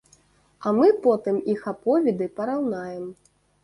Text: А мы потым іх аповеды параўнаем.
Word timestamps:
А 0.65 0.71
мы 0.77 0.89
потым 1.05 1.39
іх 1.55 1.69
аповеды 1.75 2.33
параўнаем. 2.43 3.11